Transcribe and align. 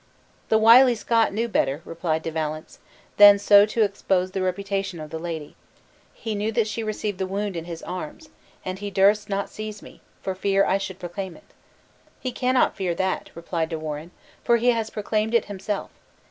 "The 0.49 0.57
wily 0.57 0.95
Scot 0.95 1.31
knew 1.31 1.47
better," 1.47 1.83
replied 1.85 2.23
De 2.23 2.31
Valence, 2.31 2.79
"than 3.17 3.37
so 3.37 3.67
to 3.67 3.83
expose 3.83 4.31
the 4.31 4.41
reputation 4.41 4.99
of 4.99 5.11
the 5.11 5.19
lady. 5.19 5.55
He 6.15 6.33
knew 6.33 6.51
that 6.53 6.65
she 6.65 6.81
received 6.81 7.19
the 7.19 7.27
wound 7.27 7.55
in 7.55 7.65
his 7.65 7.83
arms, 7.83 8.29
and 8.65 8.79
he 8.79 8.89
durst 8.89 9.29
not 9.29 9.47
seize 9.47 9.83
me, 9.83 10.01
for 10.23 10.33
fear 10.33 10.65
I 10.65 10.79
should 10.79 10.97
proclaim 10.97 11.37
it." 11.37 11.53
"He 12.19 12.31
cannot 12.31 12.75
fear 12.75 12.95
that," 12.95 13.29
replied 13.35 13.69
De 13.69 13.77
Warenne, 13.77 14.09
"for 14.43 14.57
he 14.57 14.71
has 14.71 14.89
proclaimed 14.89 15.35
it 15.35 15.45
himself. 15.45 15.91